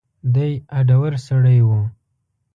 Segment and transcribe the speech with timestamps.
[0.35, 1.69] دی هډور سړی و.